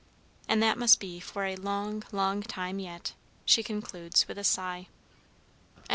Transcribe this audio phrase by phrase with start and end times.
[0.49, 3.13] And that must be for a long, long time yet,"
[3.45, 4.77] she concludes with a sigh.
[4.77, 5.89] A NURSERY TYRANT.